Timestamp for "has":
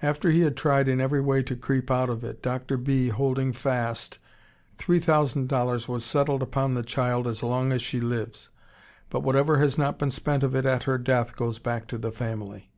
9.58-9.76